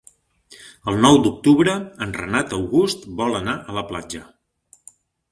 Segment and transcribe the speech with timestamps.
[0.91, 4.23] El nou d'octubre en Renat August vol anar a la platja.